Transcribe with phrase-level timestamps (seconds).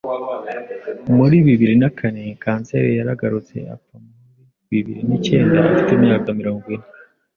[1.17, 6.87] Muri bibiri nakane, kanseri yaragarutse apfa mu ri bibiri nikenda afite imyaka mirongo ine.